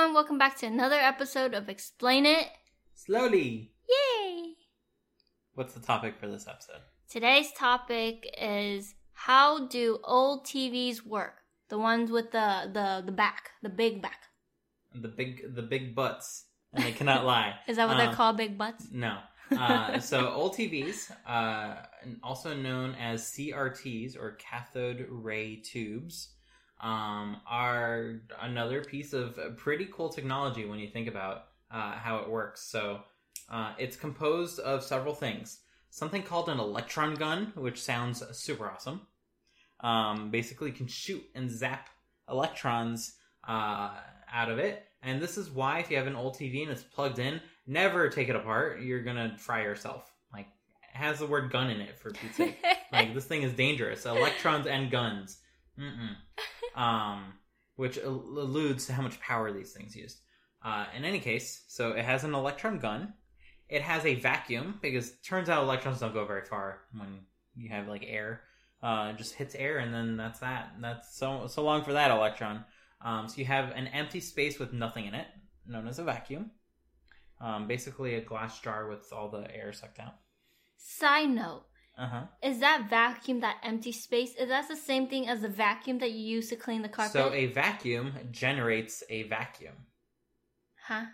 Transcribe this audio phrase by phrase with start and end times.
[0.00, 2.48] everyone, welcome back to another episode of Explain It.
[2.94, 3.70] Slowly.
[3.86, 4.54] Yay!
[5.52, 6.80] What's the topic for this episode?
[7.06, 11.42] Today's topic is how do old TVs work?
[11.68, 14.22] The ones with the the the back, the big back.
[14.94, 17.56] The big the big butts, and they cannot lie.
[17.68, 18.86] Is that what they're called, big butts?
[18.90, 19.18] No.
[19.52, 21.74] Uh, so old TVs, uh,
[22.22, 26.30] also known as CRTs or cathode ray tubes,
[26.82, 32.30] um, are another piece of pretty cool technology when you think about uh, how it
[32.30, 32.62] works.
[32.62, 33.00] So
[33.50, 35.60] uh, it's composed of several things.
[35.90, 39.02] Something called an electron gun, which sounds super awesome.
[39.80, 41.88] Um, basically, can shoot and zap
[42.28, 43.14] electrons
[43.46, 43.90] uh,
[44.32, 44.86] out of it.
[45.02, 48.08] And this is why, if you have an old TV and it's plugged in, never
[48.08, 48.82] take it apart.
[48.82, 50.12] You're gonna fry yourself.
[50.32, 52.58] Like, it has the word gun in it for sake.
[52.92, 54.06] like, this thing is dangerous.
[54.06, 55.38] Electrons and guns.
[55.78, 56.14] Mm-mm.
[56.74, 57.34] Um,
[57.76, 60.18] which alludes to how much power these things used.
[60.62, 63.14] Uh, in any case, so it has an electron gun.
[63.70, 67.20] It has a vacuum because turns out electrons don't go very far when
[67.56, 68.42] you have like air.
[68.82, 70.74] Uh, just hits air and then that's that.
[70.80, 72.64] That's so so long for that electron.
[73.02, 75.26] Um, so you have an empty space with nothing in it,
[75.66, 76.50] known as a vacuum.
[77.40, 80.16] Um, basically, a glass jar with all the air sucked out.
[80.76, 81.64] Side note:
[81.98, 82.22] Uh huh.
[82.42, 84.34] Is that vacuum that empty space?
[84.36, 87.12] Is that the same thing as the vacuum that you use to clean the carpet?
[87.12, 89.74] So a vacuum generates a vacuum.
[90.86, 91.04] huh?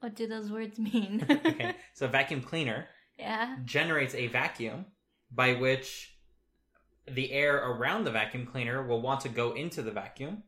[0.00, 1.26] What do those words mean?
[1.30, 1.74] okay.
[1.94, 2.86] So vacuum cleaner
[3.18, 3.56] yeah.
[3.64, 4.86] generates a vacuum
[5.30, 6.16] by which
[7.08, 10.42] the air around the vacuum cleaner will want to go into the vacuum.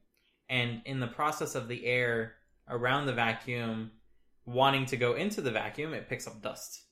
[0.49, 2.35] And in the process of the air
[2.69, 3.93] around the vacuum
[4.45, 6.83] wanting to go into the vacuum, it picks up dust.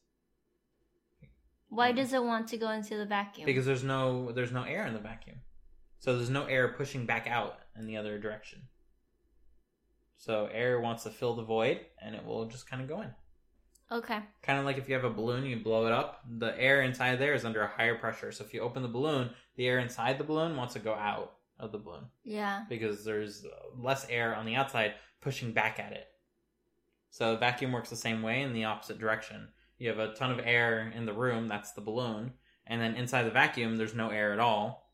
[1.70, 3.46] Why does it want to go into the vacuum?
[3.46, 5.36] Because there's no there's no air in the vacuum.
[6.00, 8.62] So there's no air pushing back out in the other direction.
[10.16, 13.10] So air wants to fill the void and it will just kind of go in.
[13.90, 14.18] okay.
[14.42, 17.16] Kind of like if you have a balloon, you blow it up, the air inside
[17.18, 18.32] there is under a higher pressure.
[18.32, 21.34] So if you open the balloon, the air inside the balloon wants to go out
[21.58, 22.64] of the balloon Yeah.
[22.68, 23.44] because there's
[23.78, 26.06] less air on the outside pushing back at it.
[27.10, 29.48] So vacuum works the same way in the opposite direction.
[29.80, 32.34] You have a ton of air in the room, that's the balloon,
[32.66, 34.92] and then inside the vacuum there's no air at all.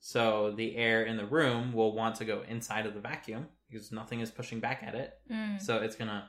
[0.00, 3.92] So the air in the room will want to go inside of the vacuum because
[3.92, 5.14] nothing is pushing back at it.
[5.30, 5.60] Mm.
[5.62, 6.28] So it's gonna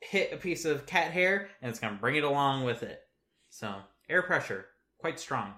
[0.00, 3.00] hit a piece of cat hair and it's gonna bring it along with it.
[3.50, 3.72] So
[4.08, 4.66] air pressure,
[4.98, 5.54] quite strong.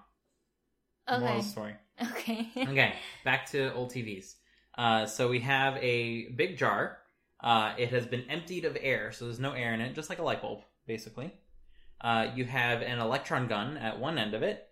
[1.09, 1.37] Moral Okay.
[1.39, 1.75] the story.
[2.13, 2.49] Okay.
[2.57, 2.95] Okay,
[3.25, 4.35] back to old TVs.
[4.77, 6.99] Uh, so we have a big jar.
[7.41, 10.19] Uh, it has been emptied of air, so there's no air in it, just like
[10.19, 11.33] a light bulb, basically.
[12.01, 14.67] Uh, you have an electron gun at one end of it,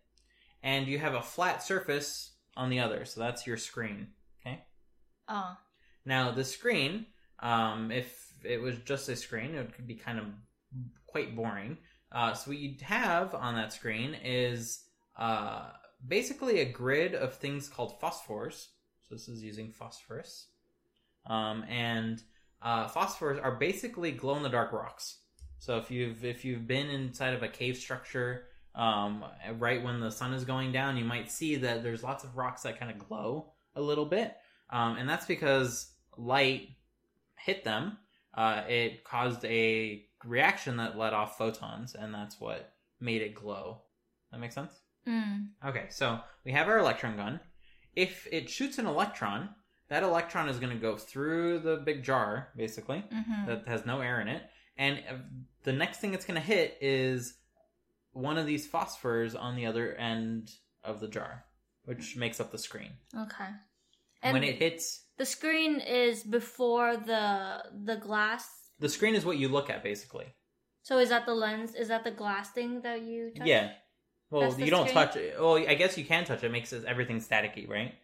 [0.62, 3.04] and you have a flat surface on the other.
[3.04, 4.08] So that's your screen.
[4.40, 4.64] Okay.
[5.28, 5.56] oh.
[6.04, 7.06] Now the screen,
[7.40, 10.24] um, if it was just a screen, it would be kind of
[11.06, 11.78] quite boring.
[12.12, 14.84] Uh, so what you'd have on that screen is
[15.18, 15.66] uh,
[16.06, 18.68] basically a grid of things called phosphors.
[19.08, 20.48] So this is using phosphorus,
[21.26, 22.22] um, and
[22.60, 25.18] uh, phosphors are basically glow in the dark rocks.
[25.58, 28.44] So if you've if you've been inside of a cave structure,
[28.74, 29.24] um,
[29.58, 32.62] right when the sun is going down, you might see that there's lots of rocks
[32.62, 34.36] that kind of glow a little bit,
[34.70, 36.68] um, and that's because light
[37.38, 37.98] hit them.
[38.34, 43.82] Uh, it caused a reaction that let off photons, and that's what made it glow.
[44.30, 44.72] That makes sense.
[45.08, 45.48] Mm.
[45.64, 47.40] Okay, so we have our electron gun.
[47.94, 49.50] If it shoots an electron,
[49.88, 54.00] that electron is going to go through the big jar, basically, hmm that has no
[54.00, 54.42] air in it.
[54.78, 55.02] And
[55.62, 57.34] the next thing it's going to hit is
[58.12, 60.50] one of these phosphors on the other end
[60.84, 61.44] of the jar,
[61.84, 62.92] which makes up the screen.
[63.16, 63.48] Okay.
[64.22, 68.48] And when it hits, the screen is before the the glass.
[68.78, 70.26] the screen is what you look at, basically.
[70.82, 71.74] So is that the lens?
[71.74, 73.46] Is that the glass thing that you touch?
[73.46, 73.72] Yeah.
[74.30, 75.06] Well, That's you don't screen?
[75.06, 75.36] touch it.
[75.38, 76.46] Well, I guess you can touch it.
[76.46, 77.94] It makes everything staticky, right?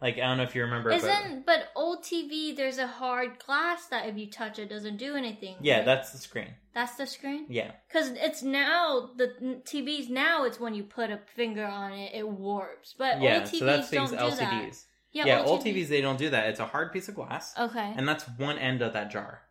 [0.00, 0.90] Like I don't know if you remember.
[0.90, 2.54] but- Isn't but old TV?
[2.54, 5.56] There's a hard glass that if you touch it doesn't do anything.
[5.60, 5.84] yeah, right?
[5.84, 6.48] that's the screen.
[6.74, 7.46] that's the screen.
[7.48, 7.72] Yeah.
[7.88, 10.44] Because it's now the TVs now.
[10.44, 12.94] It's when you put a finger on it, it warps.
[12.96, 14.84] But yeah, old TVs so that's don't do LCDs.
[15.14, 15.26] that.
[15.26, 16.48] Yeah, old TVs they don't do that.
[16.48, 17.94] It's a hard piece of glass, Okay.
[17.96, 19.42] and that's one end of that jar.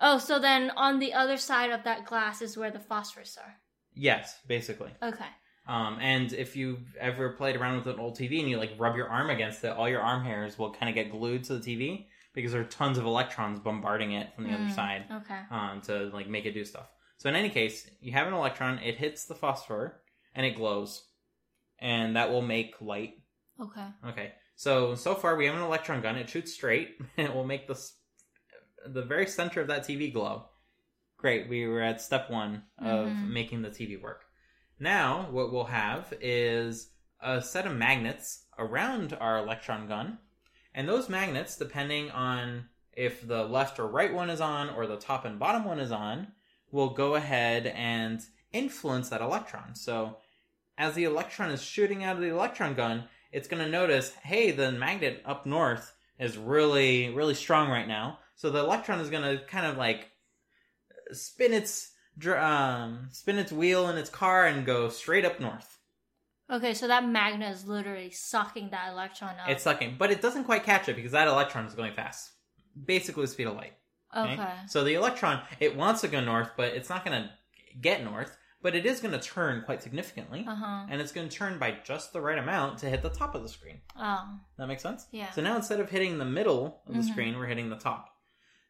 [0.00, 3.56] oh, so then on the other side of that glass is where the phosphors are.
[3.94, 4.90] Yes, basically.
[5.02, 5.26] Okay.
[5.68, 8.96] Um, and if you've ever played around with an old TV and you like rub
[8.96, 11.60] your arm against it, all your arm hairs will kind of get glued to the
[11.76, 15.40] TV because there are tons of electrons bombarding it from the other Mm, side Okay.
[15.50, 16.88] um, to like make it do stuff.
[17.18, 20.00] So in any case, you have an electron, it hits the phosphor
[20.34, 21.04] and it glows,
[21.78, 23.14] and that will make light.
[23.60, 23.86] Okay.
[24.06, 24.32] Okay.
[24.56, 26.16] So so far we have an electron gun.
[26.16, 27.78] It shoots straight, and it will make the
[28.86, 30.46] the very center of that TV glow.
[31.18, 33.28] Great, we were at step one of Mhm.
[33.28, 34.24] making the TV work.
[34.80, 36.90] Now what we'll have is
[37.20, 40.18] a set of magnets around our electron gun,
[40.74, 44.96] and those magnets, depending on if the left or right one is on or the
[44.96, 46.28] top and bottom one is on,
[46.70, 48.20] will go ahead and
[48.52, 49.74] influence that electron.
[49.74, 50.18] So
[50.76, 54.50] as the electron is shooting out of the electron gun, it's going to notice, hey,
[54.52, 58.18] the magnet up north is really, really strong right now.
[58.36, 60.10] So the electron is going to kind of like
[61.12, 61.90] spin its
[62.26, 65.78] um, spin its wheel in its car and go straight up north.
[66.50, 69.48] Okay, so that magnet is literally sucking that electron up.
[69.50, 72.30] It's sucking, but it doesn't quite catch it because that electron is going fast,
[72.86, 73.74] basically the speed of light.
[74.16, 74.48] okay.
[74.66, 77.30] So the electron, it wants to go north, but it's not going to
[77.80, 80.46] get north, but it is going to turn quite significantly.
[80.48, 80.86] Uh huh.
[80.90, 83.42] And it's going to turn by just the right amount to hit the top of
[83.42, 83.82] the screen.
[83.96, 85.06] Oh, That makes sense?
[85.12, 85.30] Yeah.
[85.32, 87.10] So now instead of hitting the middle of the Mhm.
[87.10, 88.08] screen, we're hitting the top.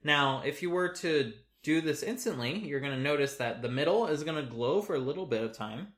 [0.03, 4.07] Now, if you were to do this instantly, you're going to notice that the middle
[4.07, 5.89] is going to glow for a little bit of time.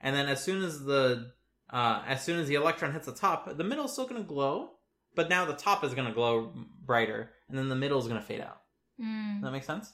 [0.00, 1.32] And then as soon as the
[1.70, 4.26] uh, as soon as the electron hits the top, the middle is still going to
[4.26, 4.70] glow,
[5.14, 6.52] but now the top is going to glow
[6.86, 8.62] brighter, and then the middle is going to fade out.
[9.02, 9.34] mm.
[9.34, 9.92] Does that make sense?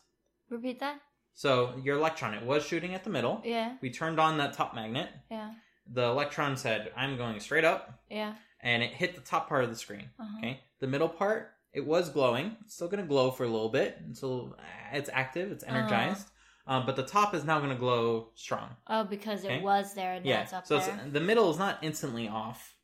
[0.50, 1.00] repeat that.
[1.32, 3.41] So your electron, it was shooting at the middle.
[3.44, 5.09] Yeah, We turned on that top magnet.
[5.31, 5.50] yeah,
[5.91, 8.35] The electron said, "I'm going straight up," yeah.
[8.61, 10.11] and it hit the top part of the screen.
[10.20, 10.38] Uh-huh.
[10.38, 12.56] Okay, the middle part it was glowing.
[12.65, 14.56] It's still to glow for a little bit until
[14.93, 15.76] it's active, it's Uh-huh.
[15.76, 16.31] energized.
[16.67, 18.76] Um, but the top is now to glow strong.
[18.87, 19.56] Oh, because Okay.
[19.56, 20.99] it was there and yeah, it's up so there.
[21.05, 22.75] It's, the middle is not instantly off,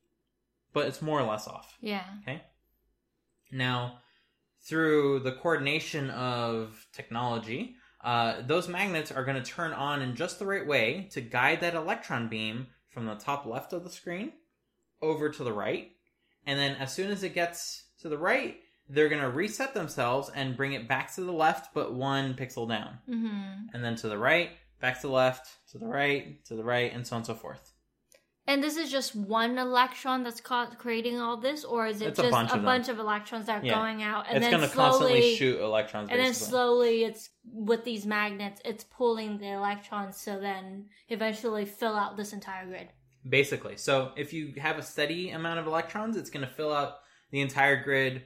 [0.75, 1.79] but it's more or less off.
[1.81, 2.05] Yeah.
[2.23, 2.43] Okay.
[3.51, 4.01] Now,
[4.63, 10.39] through the coordination of technology, uh, those magnets are going to turn on in just
[10.39, 14.33] the right way to guide that electron beam from the top left of the screen
[15.01, 15.93] over to the right.
[16.47, 18.59] And then as soon as it gets to the right,
[18.91, 22.69] they're going to reset themselves and bring it back to the left, but one pixel
[22.69, 22.99] down.
[23.09, 23.75] Mm-hmm.
[23.75, 24.51] And then to the right,
[24.81, 27.35] back to the left, to the right, to the right, and so on and so
[27.35, 27.73] forth.
[28.47, 32.23] And this is just one electron that's creating all this, or is it It's a
[32.23, 33.75] just bunch a of bunch of electrons that are Yeah.
[33.75, 36.09] going out and it's then going to slowly constantly shoot electrons.
[36.11, 41.95] and then slowly it's with these magnets it's pulling the electrons so then eventually fill
[41.95, 42.89] out this entire grid
[43.29, 43.77] Basically.
[43.77, 46.95] So if you have a steady amount of electrons, it's going to fill out
[47.31, 48.23] the entire grid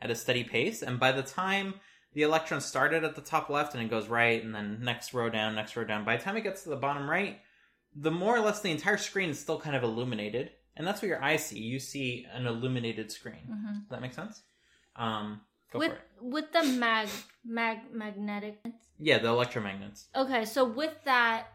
[0.00, 0.82] at a steady pace.
[0.82, 1.74] And by the time
[2.14, 5.28] the electron started at the top left and it goes right, and then next row
[5.28, 7.38] down, next row down, by the time it gets to the bottom right,
[7.94, 10.52] the more or less the entire screen is still kind of illuminated.
[10.76, 11.58] And that's what your eyes see.
[11.58, 13.48] You see an illuminated screen.
[13.50, 13.80] Mhm.
[13.80, 14.42] Does that make sense?
[14.96, 15.40] Um,
[15.72, 16.02] go with for it.
[16.20, 17.08] with the mag
[17.44, 18.60] mag magnetic
[18.98, 20.06] Yeah, the electromagnets.
[20.14, 21.48] okay so with that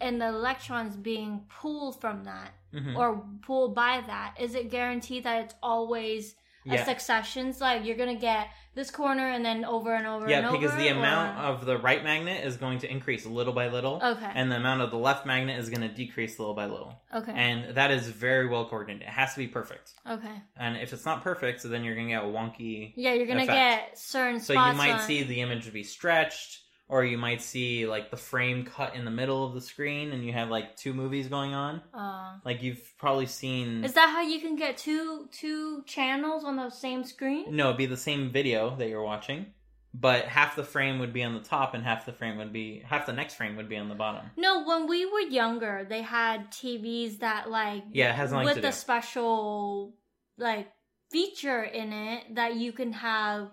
[0.00, 2.96] and the electrons being pulled from that Mhm.
[2.96, 6.34] or pulled by that is it guaranteed that it's always
[6.64, 6.84] Yeah.
[6.84, 10.46] succession so like you're gonna get this corner and then over and over Yeah, and
[10.46, 10.54] over.
[10.56, 13.52] Yeah, because over, the amount or- of the right magnet is going to increase little
[13.52, 14.00] by little.
[14.02, 16.94] okay And the amount of the left magnet is going to decrease little by little.
[17.12, 19.08] okay And that is very well coordinated.
[19.08, 19.94] It has to be perfect.
[20.08, 22.92] okay And if it's not perfect, so then you're going to get a wonky.
[22.96, 23.88] yeah you're gonna effect.
[23.90, 27.86] get certain So you might on- see the image be stretched, or you might see
[27.86, 30.94] like the frame cut in the middle of the screen, and you have like two
[30.94, 31.82] movies going on.
[31.94, 33.84] uh, Like you've probably seen.
[33.84, 37.54] Is that how you can get two two channels on the same screen?
[37.54, 39.46] No, it'd be the same video that you're watching,
[39.92, 42.82] but half the frame would be on the top, and half the frame would be
[42.86, 44.30] half the next frame would be on the bottom.
[44.36, 48.60] No, when we were younger, they had TVs that like Yeah, it has with the
[48.62, 48.72] do.
[48.72, 49.94] special
[50.38, 50.68] like
[51.10, 53.48] feature in it that you can have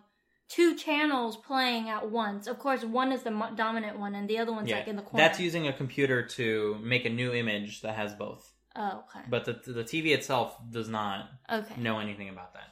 [0.50, 2.48] two channels playing at once.
[2.48, 5.02] Of course, one is the dominant one, and the other one's Yeah, like in the
[5.02, 5.24] corner.
[5.26, 8.52] that's using a computer to make a new image that has both.
[8.76, 9.26] oh, okay.
[9.30, 11.80] But the the TV itself does not okay.
[11.82, 12.70] know anything about that.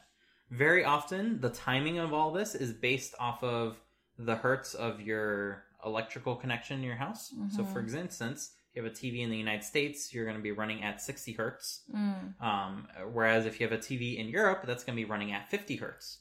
[0.52, 3.78] Very often, the timing of all this is based off of
[4.20, 7.34] the hertz of your electrical connection in your house.
[7.56, 7.74] So, Mhm.
[7.74, 10.52] for instance, if you have a TV in the United States, you're going to be
[10.52, 11.84] running at 60 hertz.
[11.94, 12.40] Mm.
[12.42, 15.50] Um, whereas if you have a TV in Europe, that's going to be running at
[15.50, 16.20] 50 hertz.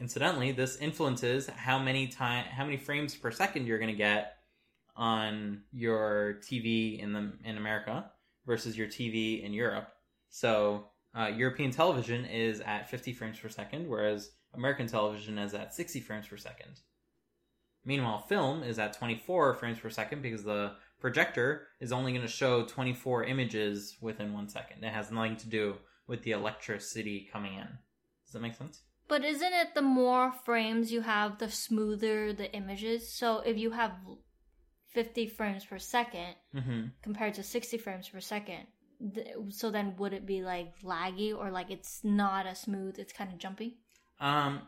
[0.00, 4.34] Incidentally, this influences how many time, how many frames per second you're going to get
[4.96, 8.10] on your TV in the in America
[8.46, 9.88] versus your TV in Europe.
[10.30, 10.86] So
[11.16, 16.00] uh, European television is at 50 frames per second, whereas American television is at 60
[16.00, 16.80] frames per second.
[17.84, 22.28] Meanwhile, film is at 24 frames per second because the projector is only going to
[22.28, 24.84] show 24 images within one second.
[24.84, 25.76] It has nothing to do
[26.06, 27.68] with the electricity coming in.
[28.26, 28.82] Does that make sense?
[29.08, 33.10] But isn't it the more frames you have, the smoother the images?
[33.10, 33.92] So if you have
[34.88, 36.86] 50 frames per second Mm-hmm.
[37.02, 38.66] compared to 60 frames per second,
[39.14, 42.98] th- so then would it be like laggy or like it's not as smooth?
[42.98, 43.78] It's kind of jumpy.
[44.20, 44.62] Um,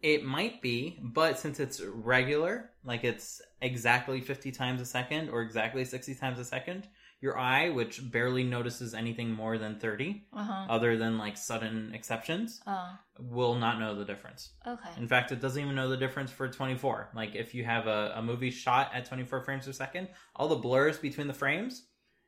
[0.00, 5.42] it might be, but since it's regular, like it's exactly 50 times a second or
[5.42, 6.86] exactly 60 times a second,
[7.20, 10.66] your eye, which barely notices anything more than 30, Uh huh.
[10.68, 14.50] other than like sudden exceptions, Oh, will not know the difference.
[14.66, 14.90] okay.
[14.96, 17.10] In fact, it doesn't even know the difference for 24.
[17.14, 20.56] Like if you have a, a movie shot at 24 frames per second, all the
[20.56, 21.86] blurs between the frames,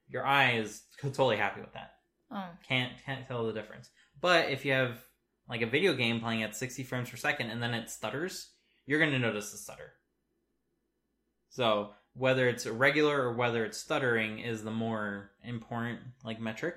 [0.08, 1.92] your eye is totally happy with that.
[2.32, 3.90] Oh, Can't can't tell the difference.
[4.20, 5.04] But if you have
[5.48, 8.50] like a video game playing at 60 frames per second and then it stutters,
[8.86, 9.92] you're going to notice the stutter.
[11.50, 16.76] So whether it's regular or whether it's stuttering is the more important like metric.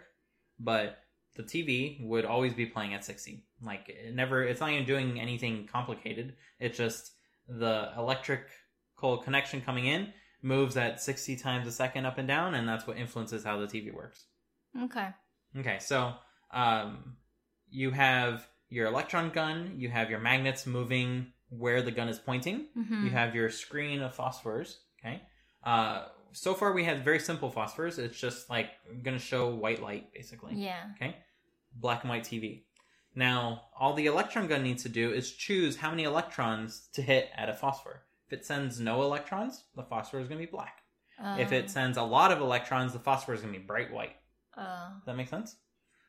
[0.60, 1.00] But
[1.36, 3.44] the TV would always be playing at 60.
[3.62, 6.36] Like it never, it's not even doing anything complicated.
[6.60, 7.12] It's just
[7.48, 12.68] the electrical connection coming in moves at 60 times a second up and down, and
[12.68, 14.25] that's what influences how the TV works.
[14.84, 15.08] okay.
[15.58, 16.13] Okay, so
[16.52, 17.16] um,
[17.70, 22.66] you have your electron gun, you have your magnets moving where the gun is pointing,
[22.78, 23.06] Mm-hmm.
[23.06, 24.78] you have your screen of phosphors.
[25.06, 25.22] Okay,
[25.64, 28.00] uh, so far we have very simple phosphors.
[28.00, 28.68] It's just like
[29.04, 30.56] going to show white light basically.
[30.56, 30.86] yeah.
[30.96, 31.16] Okay,
[31.76, 32.64] black and white TV.
[33.16, 37.30] Now, all the electron gun needs to do is choose how many electrons to hit
[37.38, 38.02] at a phosphor.
[38.28, 40.80] If it sends no electrons, the phosphor is going to be black.
[41.38, 44.16] if it sends a lot of electrons, the phosphor is going to be bright white.
[44.58, 44.88] Oh.
[44.98, 45.58] Does that make sense?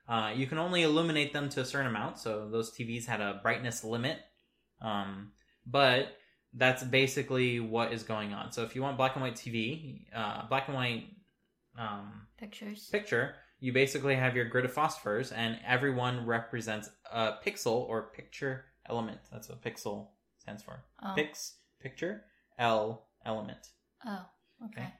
[0.08, 3.40] Uh, you can only illuminate them to a certain amount, so those TVs had a
[3.42, 4.18] brightness limit.
[4.80, 5.32] Um,
[5.66, 6.16] but
[6.56, 8.52] that's basically what is going on.
[8.52, 11.06] So if you want black and white TV, uh, black and white
[11.78, 12.88] um, pictures.
[12.90, 18.66] picture, you basically have your grid of phosphors, and everyone represents a pixel or picture
[18.88, 19.18] element.
[19.32, 20.08] That's what pixel
[20.38, 20.84] stands for.
[21.02, 21.14] Oh.
[21.16, 22.24] Pix, picture,
[22.58, 23.70] L, element.
[24.06, 24.24] oh.
[24.66, 24.82] Okay.
[24.82, 24.92] Okay.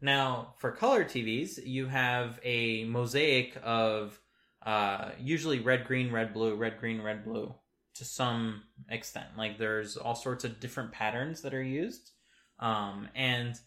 [0.00, 4.18] Now, for color TVs, you have a mosaic of
[4.64, 7.54] uh, usually red, green, red, blue, red, green, red, blue
[7.94, 9.28] to some extent.
[9.36, 12.10] Like there's all sorts of different patterns that are used.
[12.58, 13.58] Um, and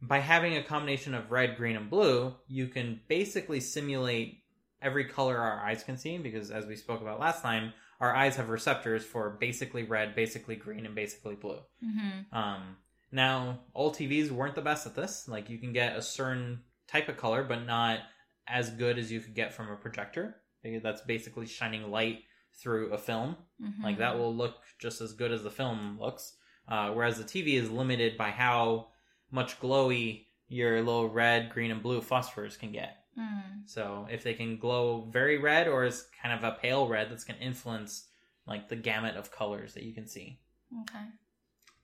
[0.00, 4.42] by having a combination of red, green, and blue, you can basically simulate
[4.82, 8.36] every color our eyes can see because, as we spoke about last time, our eyes
[8.36, 11.58] have receptors for basically red, basically green, and basically blue.
[11.84, 12.36] Mm-hmm.
[12.36, 12.76] Um,
[13.10, 15.26] now, old TVs weren't the best at this.
[15.28, 18.00] Like, you can get a certain type of color, but not
[18.46, 20.36] as good as you could get from a projector.
[20.82, 22.18] That's basically shining light
[22.56, 23.36] through a film.
[23.62, 23.82] Mm-hmm.
[23.82, 26.34] Like, that will look just as good as the film looks.
[26.68, 28.88] Uh, whereas the TV is limited by how
[29.30, 32.96] much glowy your little red, green, and blue phosphors can get.
[33.18, 33.62] Mm.
[33.66, 37.24] So, if they can glow very red or is kind of a pale red, that's
[37.24, 38.08] going to influence
[38.46, 40.38] like the gamut of colors that you can see
[40.82, 41.04] Okay.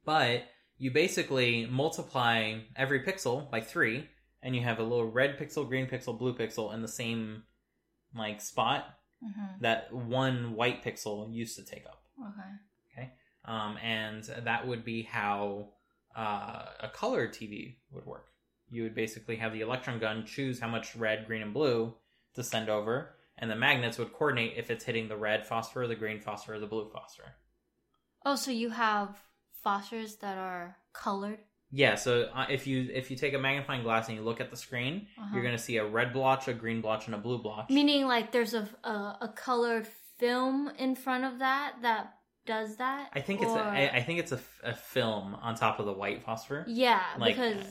[0.04, 0.44] but
[0.78, 4.08] you basically multiply every pixel by three
[4.42, 7.42] and you have a little red pixel green pixel blue pixel in the same
[8.16, 8.84] like spot
[9.24, 9.62] Mm-hmm.
[9.62, 13.12] that one white pixel used to take up Okay.
[13.44, 15.68] um, and that would be how
[16.16, 18.26] uh, a color tv would work
[18.68, 21.94] you would basically have the electron gun choose how much red green and blue
[22.34, 25.94] to send over and the magnets would coordinate if it's hitting the red phosphor the
[25.94, 27.34] green phosphor or the blue phosphor
[28.24, 29.20] Oh, so you have
[29.66, 31.40] phosphors that are colored.
[31.74, 34.50] Yeah, so uh, if you if you take a magnifying glass and you look at
[34.50, 35.30] the screen, Uh-huh.
[35.34, 37.70] you're gonna see a red blotch, a green blotch, and a blue blotch.
[37.70, 39.86] Meaning, like, there's a, a a colored
[40.18, 42.14] film in front of that that
[42.44, 43.08] does that.
[43.14, 45.78] I think it's a, Or- I, I think it's a, f- a film on top
[45.80, 46.64] of the white phosphor.
[46.68, 47.64] yeah, like- because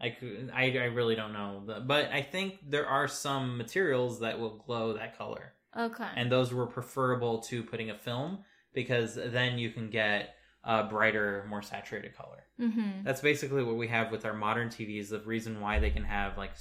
[0.00, 0.16] I,
[0.52, 4.56] I I really don't know, The- but I think there are some materials that will
[4.66, 6.08] glow that color, okay.
[6.16, 10.34] and those were preferable to putting a film because then you can get
[10.64, 12.43] a brighter, more saturated color.
[12.60, 13.02] Mm-hmm.
[13.04, 15.08] That's basically what we have with our modern TVs.
[15.10, 16.52] The reason why they can have like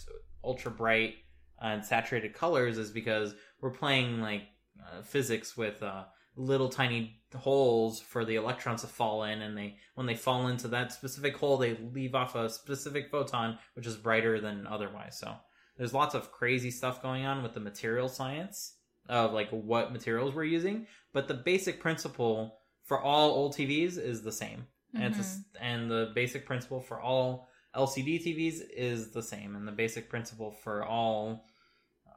[0.43, 1.15] ultra bright
[1.61, 4.43] and saturated colors is because we're playing like
[4.81, 6.03] uh, physics with uh,
[6.35, 10.67] little tiny holes for the electrons to fall in, and they when they fall into
[10.69, 15.17] that specific hole, they leave off a specific photon, which is brighter than otherwise.
[15.19, 15.35] So
[15.77, 18.75] there's lots of crazy stuff going on with the material science
[19.09, 24.21] of like what materials we're using, but the basic principle for all old TVs is
[24.21, 29.11] the same and it's a s and the basic principle for all LCD TVs is
[29.11, 31.45] the same, and the basic principle for all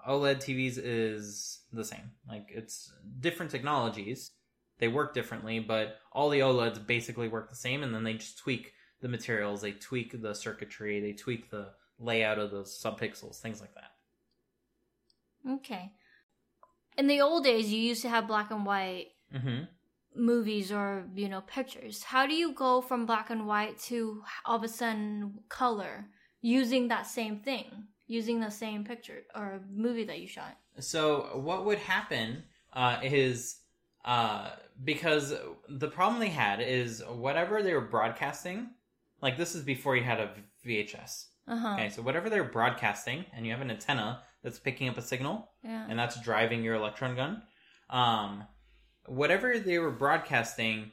[0.06, 2.12] OLED TVs is the same.
[2.28, 4.32] Like it's different technologies,
[4.78, 8.38] they work differently, but all the OLEDs basically work the same, and then they just
[8.38, 13.60] tweak the materials, they tweak the circuitry, they tweak the layout of the subpixels, things
[13.60, 13.92] like that.
[15.54, 15.92] Okay.
[16.98, 19.64] In the old days, you used to have black and white hmm
[20.16, 22.02] movies or you know pictures.
[22.02, 26.06] How do you go from black and white to all of a sudden color
[26.40, 27.88] using that same thing?
[28.08, 30.56] using the same picture or movie that you shot?
[30.78, 33.56] So what would happen uh, is
[34.04, 34.50] uh,
[34.84, 35.34] because
[35.68, 38.68] the problem they had is whatever they were broadcasting,
[39.20, 40.30] like this is before you had a
[40.64, 41.26] VHS.
[41.48, 41.72] Uh huh.
[41.74, 45.50] Okay, so whatever they're broadcasting, and you have an antenna that's picking up a signal,
[45.64, 45.86] Yeah.
[45.88, 47.42] and that's driving your electron gun.
[47.90, 48.44] Um,
[49.08, 50.92] whatever they were broadcasting,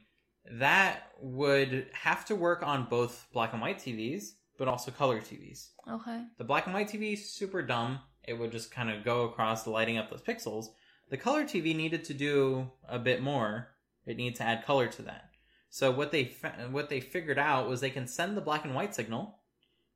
[0.52, 5.70] that would have to work on both black and white TVs, but also color TVs.
[5.90, 6.24] Okay.
[6.38, 8.00] The black and white TV is super dumb.
[8.28, 10.68] It would just kind of go across lighting up those pixels.
[11.10, 13.70] The color TV needed to do a bit more.
[14.06, 15.30] It needed to add color to that.
[15.70, 16.36] So what they
[16.72, 19.40] what they figured out was they can send the black and white signal,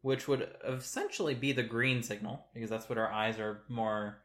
[0.01, 4.23] which would essentially be the green signal because that's what our eyes are more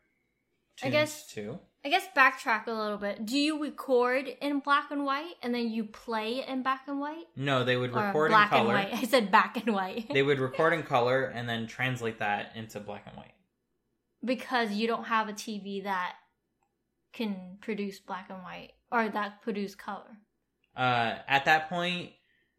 [0.81, 1.59] I tuned guess- to.
[1.85, 3.27] I guess backtrack a little bit.
[3.27, 7.25] Do you record in black and white and then you play in black and white?
[7.35, 8.77] No, they would Or record in black color.
[8.77, 8.95] and white.
[9.03, 10.07] I said black and white.
[10.13, 13.35] They would record in color and then translate that into black and white.
[14.25, 16.15] because you don't have a TV that
[17.13, 20.17] can produce black and white or that produce color.
[20.77, 22.11] uh, at that point,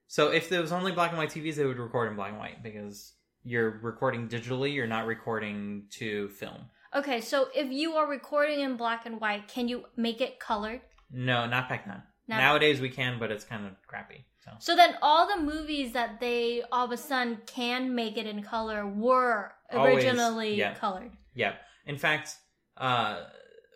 [0.07, 2.39] so if there was only black and white TVs, they would record in black and
[2.39, 3.13] white because
[3.43, 4.73] you're recording digitally.
[4.73, 6.65] You're not recording to film.
[6.95, 10.81] Okay, so if you are recording in black and white, can you make it colored?
[11.11, 12.03] No, not back then.
[12.27, 14.25] Not- Nowadays we can, but it's kind of crappy.
[14.45, 18.25] So So then all the movies that they all of a sudden can make it
[18.27, 20.75] in color were Always, originally yeah.
[20.75, 21.11] colored.
[21.33, 21.55] yeah.
[21.85, 22.35] In fact,
[22.77, 23.23] uh,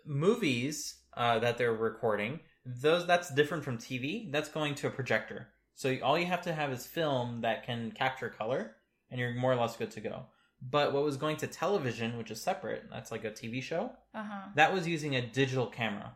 [0.06, 4.30] movies uh, that they're recording, those that's different from TV.
[4.30, 5.48] That's going to a projector.
[5.74, 8.76] So all you have to have is film that can capture color,
[9.10, 10.26] and you're more or less good to go.
[10.60, 13.92] But what was going to television, which is separate, that's like a TV show.
[14.14, 14.48] Uh-huh.
[14.56, 16.12] that was using a digital camera.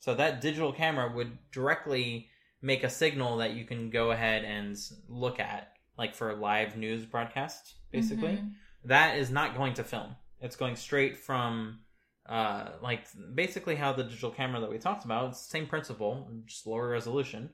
[0.00, 2.28] So that digital camera would directly
[2.60, 4.76] make a signal that you can go ahead and
[5.08, 8.36] look at, like for live news broadcast, basically.
[8.36, 8.54] Mhm.
[8.84, 10.16] That is not going to film.
[10.40, 11.80] It's going straight from,
[12.26, 16.28] uh, like basically how the digital camera that we talked about, it's the same principle,
[16.46, 17.50] just lower resolution.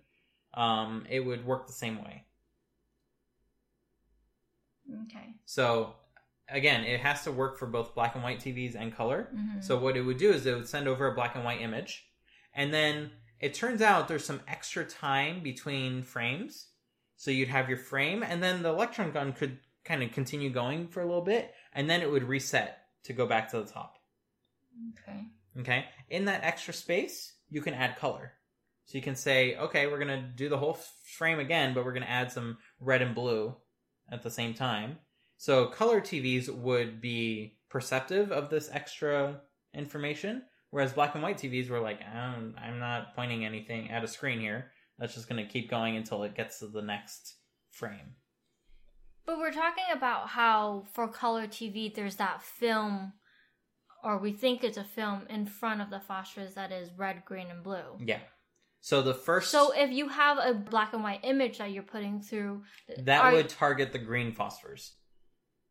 [0.55, 2.25] Um, it would work the same way.
[5.05, 5.35] Okay.
[5.45, 5.95] So
[6.49, 9.31] again, it has to work for both black and white TVs and color.
[9.35, 9.63] Mhm.
[9.63, 12.09] So what it would do is it would send over a black and white image,
[12.53, 16.69] and then it turns out there's some extra time between frames.
[17.17, 20.89] So you'd have your frame, and then the electron gun could kind of continue going
[20.89, 23.99] for a little bit, and then it would reset to go back to the top.
[24.91, 25.25] Okay.
[25.61, 28.33] Okay, in that extra space, you can add color.
[28.87, 32.07] So you can say, okay, we're gonna do the whole frame again, but we're gonna
[32.07, 33.57] add some red and blue
[34.11, 34.99] at the same time.
[35.45, 39.43] So color TVs would be perceptive of this extra
[39.75, 44.09] information, whereas black and white TVs were like, I'm, I'm not pointing anything at a
[44.09, 44.71] screen here.
[44.99, 47.35] That's just gonna keep going until it gets to the next
[47.71, 48.15] frame.
[49.27, 53.13] But we're talking about how for color TV there's that film
[54.03, 57.49] or we think it's a film in front of the phosphors that is red, green,
[57.51, 57.99] and blue.
[58.03, 58.21] Yeah.
[58.81, 62.23] So the first So if you have a black and white image that you're putting
[62.23, 62.63] through,
[63.01, 64.93] that would target the green phosphors.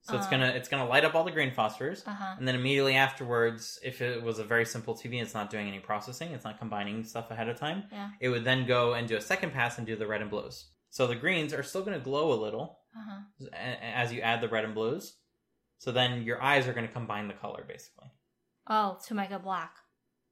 [0.04, 0.32] So it's Uh.
[0.32, 2.06] gonna it's gonna light up all the green phosphors.
[2.08, 2.36] uh-huh.
[2.38, 5.68] And then immediately afterwards, if it was a very simple TV, and it's not doing
[5.68, 8.10] any processing, it's not combining stuff ahead of time, Yeah.
[8.20, 10.72] it would then go and do a second pass and do the red and blues.
[10.89, 13.48] So the greens are still going to glow a little Uh-huh.
[13.82, 15.18] as you add the red and blues.
[15.80, 18.10] So then your eyes are going to combine the color basically.
[18.68, 19.76] Oh, to make it black.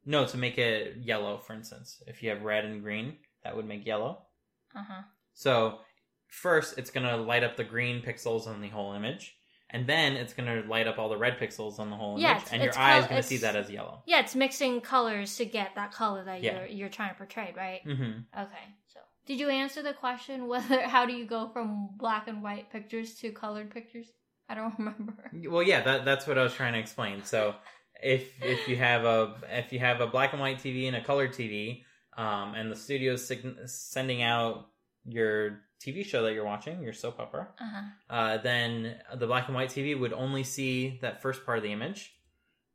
[0.05, 2.01] No, to make it yellow, for instance.
[2.07, 4.27] If you have red and green, that would make yellow.
[4.75, 5.03] Uh-huh.
[5.33, 5.79] So
[6.27, 9.37] first, it's going to light up the green pixels on the whole image.
[9.73, 12.35] And then it's going to light up all the red pixels on the whole Yeah,
[12.37, 12.43] image.
[12.51, 14.03] And your eye is going to see that as yellow.
[14.05, 16.59] Yeah, it's mixing colors to get that color that Yeah.
[16.59, 17.81] you're you're trying to portray, right?
[17.83, 18.65] hmm Okay.
[18.93, 22.69] So, did you answer the question whether how do you go from black and white
[22.71, 24.07] pictures to colored pictures?
[24.49, 25.31] I don't remember.
[25.49, 27.23] Well, yeah, that, that's what I was trying to explain.
[27.23, 27.55] So,
[28.03, 31.03] if if you have a if you have a black and white TV and a
[31.03, 31.83] color TV,
[32.17, 34.67] um, and the studio's sig- sending out
[35.05, 37.81] your TV show that you're watching, your soap opera, Uh-huh.
[38.09, 41.71] uh, then the black and white TV would only see that first part of the
[41.71, 42.13] image,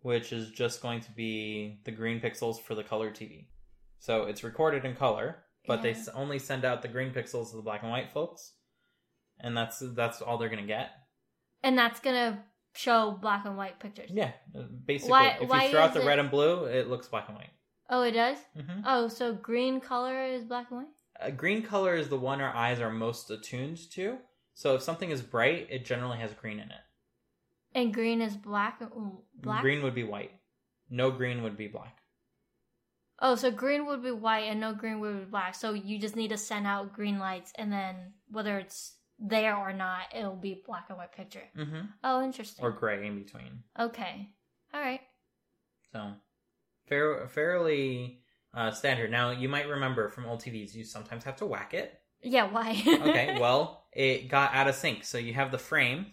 [0.01, 3.47] which is just going to be the green pixels for the color TV.
[3.99, 5.97] So it's recorded in color, but they Yeah.
[5.99, 8.55] s- only send out the green pixels to the black and white folks,
[9.38, 10.90] and that's that's all they're gonna get.
[11.62, 14.11] And that's gonna show black and white pictures.
[14.12, 16.88] Yeah, uh, basically, Why- if why you throw out the it- red and blue, it
[16.88, 17.51] looks black and white.
[17.88, 18.38] Oh, it does.
[18.55, 20.96] hmm Oh, so green color is black and white.
[21.21, 24.19] Uh, green color is the one our eyes are most attuned to.
[24.55, 26.81] So if something is bright, it generally has green in it.
[27.75, 28.83] And green is black.
[29.35, 29.61] Black.
[29.63, 30.33] Green would be white.
[30.89, 31.99] No green would be black.
[33.21, 35.55] Oh, so green would be white and no green would be black.
[35.55, 39.73] So you just need to send out green lights, and then whether it's there or
[39.73, 41.45] not, it'll be black and white picture.
[41.57, 41.81] Mm-hmm.
[42.05, 42.65] Oh, interesting.
[42.65, 43.63] or gray in between.
[43.79, 44.31] okay.
[44.75, 45.01] All right.
[45.93, 46.13] So,
[46.87, 48.21] fair, fairly
[48.55, 49.11] uh, standard.
[49.11, 51.99] Now, you might remember from old TVs, you sometimes have to whack it.
[52.23, 52.71] Yeah, why?
[52.87, 55.05] Okay, well, it got out of sync.
[55.05, 56.07] So you have the frame.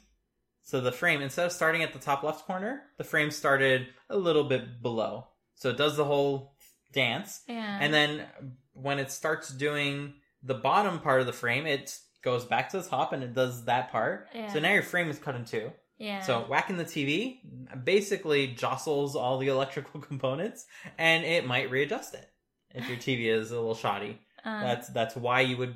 [0.62, 4.18] So the frame, instead of starting at the top left corner, the frame started a
[4.18, 5.28] little bit below.
[5.56, 6.56] So it does the whole
[6.94, 7.42] dance.
[7.48, 7.78] yeah.
[7.82, 8.26] And then
[8.74, 12.88] when it starts doing the bottom part of the frame, it goes back to the
[12.88, 14.28] top and it does that part.
[14.34, 14.52] Yeah.
[14.54, 15.72] So now your frame is cut in two.
[16.04, 16.22] Yeah.
[16.22, 17.40] So whacking the TV
[17.84, 20.66] basically jostles all the electrical components
[20.98, 22.30] and it might readjust it
[22.76, 24.20] if your TV is a little shoddy.
[24.46, 25.76] Um, That's that's why you would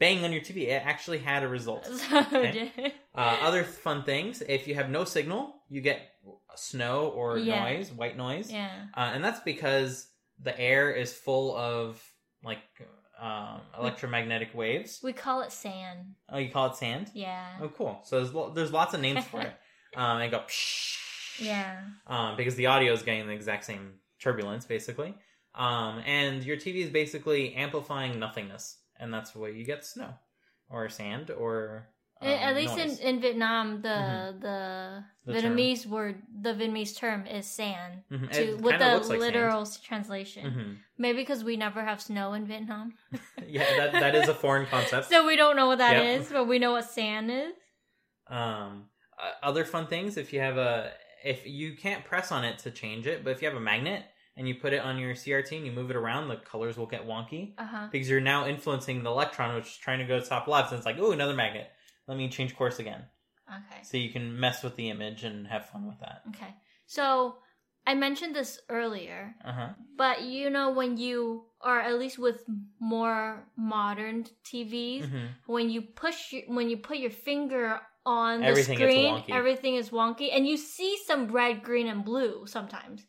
[0.00, 0.68] bang on your TV.
[0.68, 1.84] It actually had a result.
[2.10, 2.94] so Okay.
[3.14, 6.00] Uh, other fun things: if you have no signal, you get
[6.56, 7.60] snow or Yeah.
[7.62, 8.70] noise, white noise, yeah.
[8.96, 10.08] uh, and that's because
[10.42, 12.02] the air is full of
[12.42, 12.58] like
[13.20, 15.00] um, electromagnetic waves.
[15.02, 16.14] We call it sand.
[16.28, 17.10] Oh, you call it sand?
[17.14, 17.46] Yeah.
[17.60, 18.00] Oh, cool.
[18.04, 19.52] So there's lo- there's lots of names for it.
[19.96, 21.80] Um, and go psh, Yeah.
[22.06, 25.16] um, because the audio is getting the exact same turbulence, basically.
[25.56, 30.14] Um, and your TV is basically amplifying nothingness, and that's where you get snow
[30.68, 31.88] or sand or
[32.22, 32.98] um, At least noise.
[33.00, 34.40] in, in Vietnam, the Mhm.
[34.40, 38.02] the, The Vietnamese word, the Vietnamese term is sand.
[38.10, 38.30] Mhm.
[38.32, 39.20] To, It with the like sand.
[39.20, 40.44] literal translation.
[40.46, 40.76] Mhm.
[40.98, 42.94] Maybe because we never have snow in Vietnam.
[43.46, 45.08] Yeah, that that is a foreign concept.
[45.12, 46.32] So we don't know what that is, Yep.
[46.32, 47.52] but we know what sand is.
[48.26, 50.92] Um, uh, other fun things if you have a
[51.24, 54.04] if you can't press on it to change it, but if you have a magnet
[54.36, 56.86] and you put it on your CRT and you move it around, the colors will
[56.86, 57.88] get wonky Uh huh.
[57.92, 60.78] because you're now influencing the electron, which is trying to go to top left, and
[60.78, 61.70] it's like, oh, another magnet.
[62.08, 63.04] Let me change course again.
[63.48, 63.82] Okay.
[63.82, 66.22] So you can mess with the image and have fun with that.
[66.28, 66.54] Okay.
[66.86, 67.36] So
[67.86, 69.68] I mentioned this earlier, Uh huh.
[69.96, 72.44] but you know when you or at least with
[72.78, 78.46] more modern TVs, hmm when you push your, when you put your finger on the
[78.46, 79.30] Everything gets screen, wonky.
[79.34, 83.04] everything is wonky, and you see some red, green, and blue sometimes.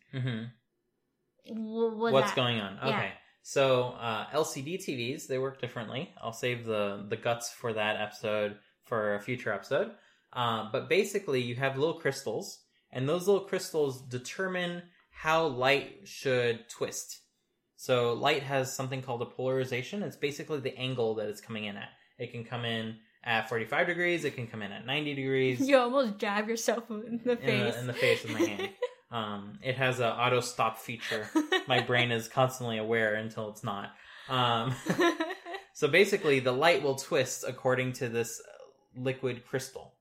[1.48, 2.36] W- What's that?
[2.36, 2.78] going on?
[2.86, 2.90] Yeah.
[2.98, 3.12] Okay.
[3.44, 6.14] So uh, LCD TVs they work differently.
[6.22, 8.58] I'll save the the guts for that episode
[8.92, 9.92] for a future episode.
[10.34, 12.60] Uh, but basically, you have little crystals,
[12.92, 17.20] and those little crystals determine how light should twist.
[17.78, 20.04] So light has something called a polarization.
[20.04, 21.88] It's basically the angle that it's coming in at.
[22.20, 24.26] It can come in at 45 degrees.
[24.26, 25.62] It can come in at 90 degrees.
[25.62, 27.74] You almost jab yourself in the in face.
[27.74, 28.70] the, in the face with my hand.
[29.14, 31.30] Um, it has an auto stop feature.
[31.68, 33.92] My brain is constantly aware until it's not.
[34.30, 34.74] Um,
[35.74, 38.42] so basically, the light will twist according to this
[38.96, 39.96] liquid crystal.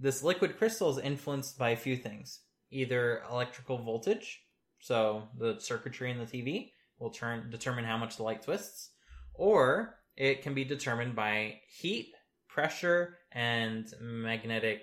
[0.00, 4.40] This liquid crystal is influenced by a few things: either electrical voltage,
[4.80, 8.90] so the circuitry in the TV will turn determine how much the light twists,
[9.34, 12.12] or it can be determined by heat,
[12.48, 14.82] pressure, and magnetic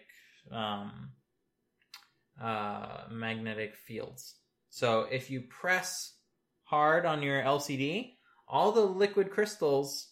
[0.51, 1.11] um,
[2.41, 4.35] uh, magnetic fields.
[4.69, 6.15] So if you press
[6.63, 8.13] hard on your LCD,
[8.47, 10.09] all the liquid crystals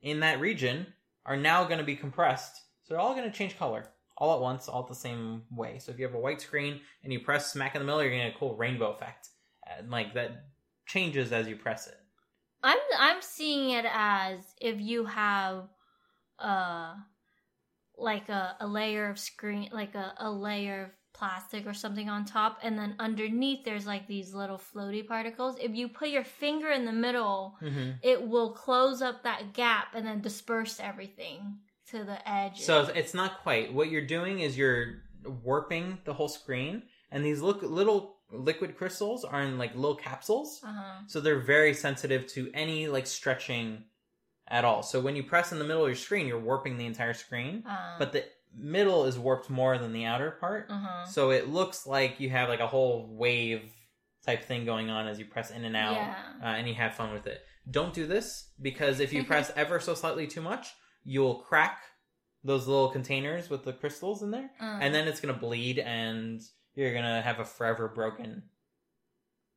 [0.00, 0.86] in that region
[1.24, 2.62] are now going to be compressed.
[2.86, 5.78] So they're all going to change color all at once, all the same way.
[5.78, 8.10] So if you have a white screen and you press smack in the middle, you're
[8.10, 9.28] going to get a cool rainbow effect.
[9.78, 10.44] And like that
[10.86, 11.98] changes as you press it.
[12.62, 15.64] I'm I'm seeing it as if you have
[16.38, 16.94] uh
[17.98, 22.24] like a, a layer of screen like a, a layer of plastic or something on
[22.26, 25.56] top and then underneath there's like these little floaty particles.
[25.60, 27.90] If you put your finger in the middle, Mm-hmm.
[28.02, 31.58] it will close up that gap and then disperse everything
[31.90, 32.60] to the edge.
[32.60, 33.72] So it's not quite.
[33.72, 35.02] What you're doing is you're
[35.44, 40.60] warping the whole screen, and these look little liquid crystals are in like little capsules.
[40.64, 41.02] uh-huh.
[41.06, 43.84] So they're very sensitive to any like stretching
[44.48, 44.82] at all.
[44.82, 47.64] So when you press in the middle of your screen, you're warping the entire screen,
[47.68, 50.66] Uh, but the middle is warped more than the outer part.
[50.70, 51.06] uh-huh.
[51.06, 53.72] So it looks like you have like a whole wave
[54.24, 56.14] type thing going on as you press in and out, Yeah.
[56.42, 57.42] uh, and you have fun with it.
[57.70, 60.72] Don't do this because if you press ever so slightly too much,
[61.06, 61.78] you'll crack
[62.44, 66.40] those little containers with the crystals in there, Uh, and then it's gonna bleed, and
[66.74, 68.42] you're gonna have a forever broken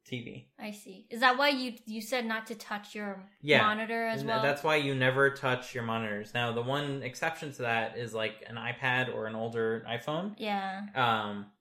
[0.05, 0.47] TV.
[0.57, 1.05] I see.
[1.12, 3.62] Is that why you you said not to touch your Yeah.
[3.62, 4.41] monitor as well?
[4.41, 6.33] That's why you never touch your monitors.
[6.33, 10.33] Now, the one exception to that is like an iPad or an older iPhone.
[10.38, 10.88] yeah.
[10.95, 11.51] Um,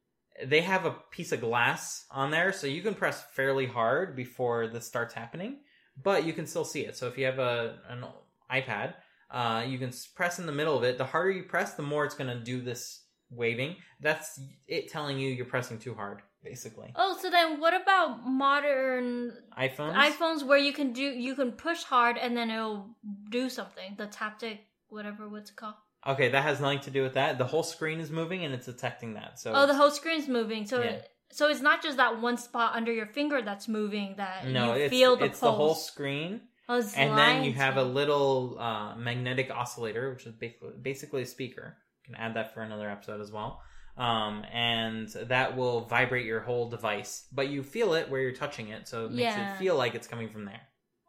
[0.45, 4.69] they have a piece of glass on there, so you can press fairly hard before
[4.69, 5.61] this starts happening,
[6.01, 6.97] but you can still see it.
[6.97, 8.05] So if you have a an
[8.51, 8.95] iPad,
[9.31, 10.99] uh, you can press in the middle of it.
[10.99, 13.77] The harder you press, the more it's going to do this waving.
[14.01, 16.93] That's it telling you you're pressing too hard, basically.
[16.97, 19.95] Oh, so then what about modern iPhones.
[19.95, 22.97] iPhones where you can do you can push hard and then it'll
[23.31, 23.95] do something?
[23.97, 25.75] The taptic whatever what's it called?
[26.07, 27.39] Okay, that has nothing to do with that.
[27.39, 29.39] The whole screen is moving and it's detecting that.
[29.39, 30.65] So Oh, the whole screen's moving.
[30.67, 30.91] So Yeah.
[30.91, 34.15] it, so it's not just that one spot under your finger that's moving.
[34.17, 37.77] That no, you it's feel the it's the whole screen, Oh, and then you have
[37.77, 41.77] a little uh, magnetic oscillator, which is basically basically a speaker.
[42.07, 43.63] You can add that for another episode as well.
[43.97, 48.69] Um, and that will vibrate your whole device, but you feel it where you're touching
[48.69, 49.55] it, so it makes Yeah.
[49.55, 50.61] it feel like it's coming from there.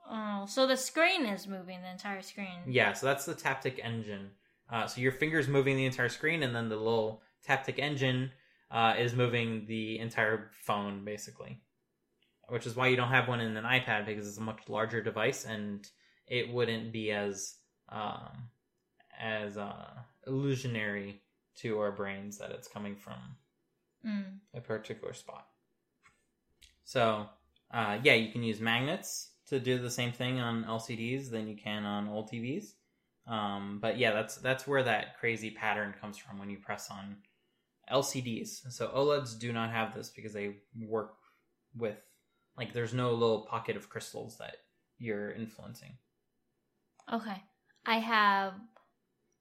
[0.10, 2.62] Oh, so the screen is moving, the entire screen.
[2.66, 4.32] Yeah, so that's the Taptic engine.
[4.72, 8.32] Uh, so your finger's moving the entire screen, and then the little Taptic engine
[8.72, 11.62] uh, is moving the entire phone, basically.
[12.50, 15.02] Which is why you don't have one in an iPad because it's a much larger
[15.02, 15.88] device, and
[16.28, 17.56] it wouldn't be as
[17.90, 18.50] um,
[19.20, 19.90] as uh,
[20.28, 21.22] illusionary
[21.58, 23.18] to our brains that it's coming from
[24.06, 24.40] Mm.
[24.54, 25.46] a particular spot.
[26.86, 27.28] So,
[27.72, 31.58] uh, yeah, you can use magnets to do the same thing on LCDs than you
[31.58, 32.74] can on old TVs.
[33.28, 37.18] Um, but yeah, that's that's where that crazy pattern comes from when you press on
[37.92, 38.72] LCDs.
[38.72, 41.16] So OLEDs do not have this because they work
[41.78, 41.98] with
[42.60, 44.58] like there's no little pocket of crystals that
[44.98, 45.94] you're influencing.
[47.12, 47.42] Okay.
[47.86, 48.54] I have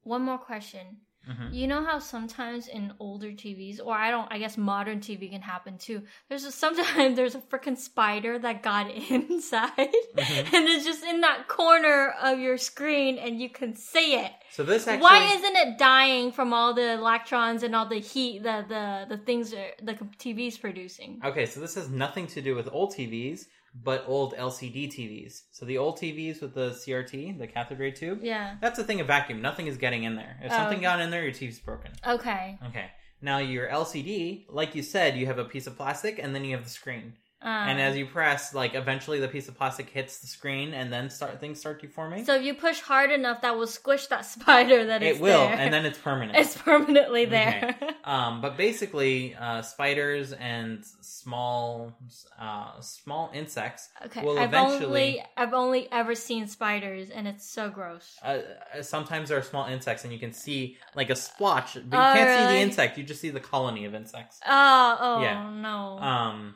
[0.03, 1.01] one more question.
[1.27, 1.53] Mhm.
[1.53, 5.41] You know how sometimes in older TVs, or I don't, I guess modern TV can
[5.41, 6.03] happen too.
[6.27, 10.53] There's a, sometimes there's a freaking spider that got inside, Mhm.
[10.53, 14.31] and it's just in that corner of your screen, and you can see it.
[14.51, 18.43] So this actually Why isn't it dying from all the electrons and all the heat
[18.43, 21.21] that the the things are, the TV's producing?
[21.23, 25.43] Okay, so this has nothing to do with old TVs, but old LCD TVs.
[25.51, 28.55] So the old TVs with the CRT, the cathode ray tube, Yeah.
[28.61, 29.41] that's a thing of vacuum.
[29.41, 30.39] Nothing is getting in there.
[30.43, 30.55] If Oh.
[30.55, 31.91] something got in there, your TV's broken.
[32.05, 32.57] Okay.
[32.67, 32.87] Okay.
[33.21, 36.55] Now your LCD, like you said, you have a piece of plastic and then you
[36.55, 37.13] have the screen.
[37.41, 40.91] Um, and as you press, like eventually the piece of plastic hits the screen and
[40.91, 42.25] then start things start deforming.
[42.25, 45.55] so if you push hard enough, that will squish that spider that it will, there.
[45.57, 46.37] and then it's permanent.
[46.41, 47.75] it's permanently there.
[48.09, 51.93] Um, but basically, uh, spiders and small,
[52.39, 54.87] uh, small insects Okay, will I've eventually.
[55.19, 58.17] only I've only ever seen spiders, and it's so gross.
[58.23, 58.39] Uh,
[58.75, 62.03] uh, sometimes there are small insects, and you can see like a splotch, but you
[62.03, 62.97] Oh, can't see the insect.
[62.97, 64.39] You just see the colony of insects.
[64.47, 65.49] Oh, oh Yeah.
[65.51, 65.99] no!
[65.99, 66.55] Um,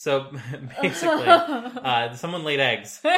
[0.00, 0.32] so
[0.80, 3.02] basically, uh, someone laid eggs.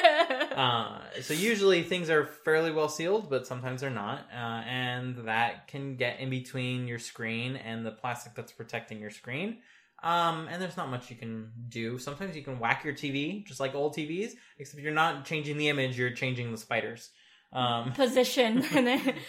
[0.53, 5.67] Uh, so usually things are fairly well sealed, but sometimes they're not, uh, and that
[5.67, 9.57] can get in between your screen and the plastic that's protecting your screen.
[10.03, 11.99] Um, and there's not much you can do.
[11.99, 15.71] Sometimes you can whack your TV, just like old TVs, except you're not changing the
[15.71, 17.11] image; you're changing the spiders.
[17.51, 18.63] Um, Position,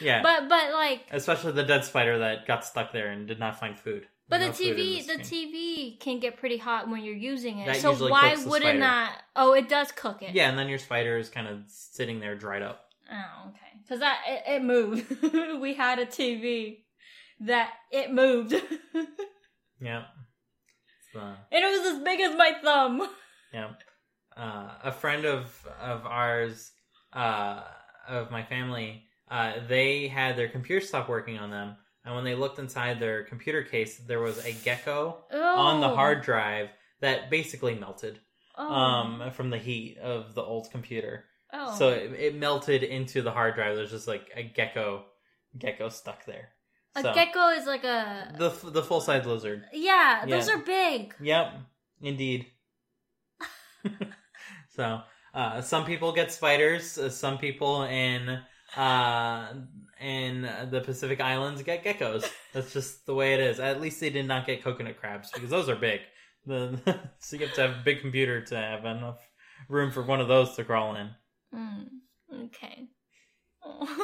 [0.02, 3.60] yeah, but but like, especially the dead spider that got stuck there and did not
[3.60, 4.08] find food.
[4.30, 5.14] But the TV the.
[5.14, 7.66] TV can get pretty hot when you're using it.
[7.66, 9.22] That so why wouldn't that?
[9.36, 10.34] Oh, it does cook it.
[10.34, 12.86] Yeah, and then your spider is kind of sitting there dried up.
[13.12, 13.60] Oh, okay.
[13.82, 15.06] Because that it, it moved.
[15.62, 16.84] we had a TV
[17.42, 18.54] that it moved,
[19.82, 20.04] Yeah.
[21.12, 21.20] So,
[21.52, 23.08] it was as big as my thumb.
[23.54, 23.74] Yeah.
[24.36, 25.46] Uh, a friend of
[25.80, 26.72] of ours,
[27.14, 27.62] uh,
[28.08, 32.36] of my family, uh, they had their computer stop working on them, and when they
[32.36, 35.96] looked inside their computer case, there was a gecko on the Oh.
[35.96, 36.70] hard drive
[37.02, 38.20] that basically melted
[38.56, 38.72] Oh.
[38.72, 41.26] um, from the heat of the old computer.
[41.54, 41.76] oh.
[41.78, 43.76] So it, it melted into the hard drive.
[43.76, 45.06] There's just like a gecko,
[45.58, 46.50] gecko stuck there.
[46.96, 49.66] a So, gecko is like a the the full size lizard.
[49.74, 50.26] yeah.
[50.28, 51.16] Those are big.
[51.22, 51.54] Yep,
[52.02, 52.48] indeed.
[54.76, 55.02] so,
[55.34, 56.98] uh, some people get spiders.
[56.98, 58.40] Uh, some people in
[58.76, 59.54] uh,
[60.04, 62.30] in the Pacific Islands get geckos.
[62.54, 63.60] That's just the way it is.
[63.60, 66.02] At least they did not get coconut crabs because those are big.
[66.46, 66.80] The,
[67.20, 69.20] so you have to have a big computer to have enough
[69.70, 71.10] room for one of those to crawl in.
[71.56, 71.86] Mm,
[72.46, 72.88] okay.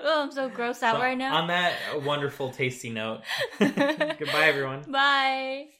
[0.00, 1.38] Oh, I'm so grossed out So, right now.
[1.38, 3.22] On that wonderful, tasty note,
[3.58, 4.84] goodbye, everyone.
[4.88, 5.70] Bye.